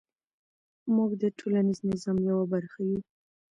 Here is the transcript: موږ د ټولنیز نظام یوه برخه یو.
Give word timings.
موږ 0.95 1.11
د 1.21 1.23
ټولنیز 1.37 1.77
نظام 1.89 2.17
یوه 2.29 2.45
برخه 2.53 2.79
یو. 2.89 2.99